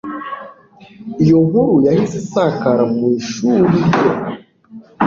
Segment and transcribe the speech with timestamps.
[1.23, 4.09] iyo nkuru yahise isakara mu ishuri rye